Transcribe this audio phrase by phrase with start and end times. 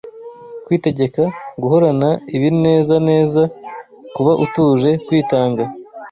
[0.65, 1.23] kwitegeka,
[1.61, 3.43] guhorana ibinezaneza,
[4.15, 5.63] kuba utuje, kwitanga,